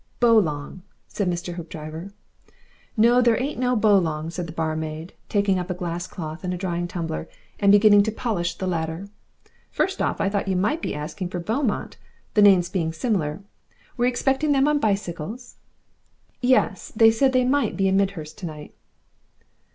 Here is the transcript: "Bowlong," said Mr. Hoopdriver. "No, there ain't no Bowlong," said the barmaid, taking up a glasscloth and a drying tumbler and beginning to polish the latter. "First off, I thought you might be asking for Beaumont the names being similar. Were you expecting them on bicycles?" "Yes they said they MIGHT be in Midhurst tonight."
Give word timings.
"Bowlong," 0.19 0.81
said 1.07 1.29
Mr. 1.29 1.53
Hoopdriver. 1.53 2.11
"No, 2.97 3.21
there 3.21 3.39
ain't 3.39 3.59
no 3.59 3.75
Bowlong," 3.77 4.31
said 4.31 4.47
the 4.47 4.51
barmaid, 4.51 5.13
taking 5.29 5.59
up 5.59 5.69
a 5.69 5.75
glasscloth 5.75 6.43
and 6.43 6.51
a 6.51 6.57
drying 6.57 6.87
tumbler 6.87 7.29
and 7.59 7.71
beginning 7.71 8.01
to 8.01 8.11
polish 8.11 8.55
the 8.57 8.65
latter. 8.65 9.09
"First 9.69 10.01
off, 10.01 10.19
I 10.19 10.27
thought 10.27 10.47
you 10.47 10.55
might 10.55 10.81
be 10.81 10.95
asking 10.95 11.29
for 11.29 11.39
Beaumont 11.39 11.97
the 12.33 12.41
names 12.41 12.67
being 12.67 12.91
similar. 12.91 13.41
Were 13.95 14.05
you 14.05 14.09
expecting 14.09 14.53
them 14.53 14.67
on 14.67 14.79
bicycles?" 14.79 15.57
"Yes 16.41 16.91
they 16.95 17.11
said 17.11 17.31
they 17.31 17.45
MIGHT 17.45 17.77
be 17.77 17.87
in 17.87 17.95
Midhurst 17.95 18.39
tonight." 18.39 18.73